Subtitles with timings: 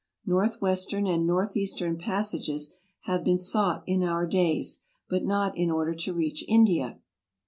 [0.25, 5.93] Northwest ern and northeastern passages have been sought in our days, but not in order
[5.93, 6.97] to reach India.